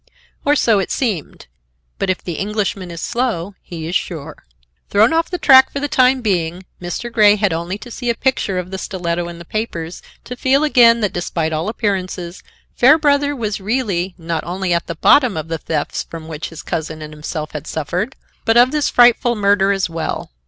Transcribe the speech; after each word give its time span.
Or 0.45 0.55
so 0.55 0.79
it 0.79 0.89
seemed. 0.89 1.45
But 1.99 2.09
if 2.09 2.23
the 2.23 2.33
Englishman 2.39 2.89
is 2.89 3.01
slow, 3.01 3.53
he 3.61 3.85
is 3.87 3.93
sure. 3.95 4.47
Thrown 4.89 5.13
off 5.13 5.29
the 5.29 5.37
track 5.37 5.71
for 5.71 5.79
the 5.79 5.87
time 5.87 6.21
being, 6.21 6.65
Mr. 6.81 7.11
Grey 7.13 7.35
had 7.35 7.53
only 7.53 7.77
to 7.77 7.91
see 7.91 8.09
a 8.09 8.15
picture 8.15 8.57
of 8.57 8.71
the 8.71 8.79
stiletto 8.79 9.27
in 9.27 9.37
the 9.37 9.45
papers, 9.45 10.01
to 10.23 10.35
feel 10.35 10.63
again 10.63 11.01
that, 11.01 11.13
despite 11.13 11.53
all 11.53 11.69
appearances, 11.69 12.41
Fairbrother 12.75 13.35
was 13.35 13.61
really 13.61 14.15
not 14.17 14.43
only 14.43 14.73
at 14.73 14.87
the 14.87 14.95
bottom 14.95 15.37
of 15.37 15.49
the 15.49 15.59
thefts 15.59 16.01
from 16.01 16.27
which 16.27 16.49
his 16.49 16.63
cousin 16.63 17.03
and 17.03 17.13
himself 17.13 17.51
had 17.51 17.67
suffered, 17.67 18.15
but 18.43 18.57
of 18.57 18.71
this 18.71 18.89
frightful 18.89 19.35
murder 19.35 19.71
as 19.71 19.87
well. 19.87 20.31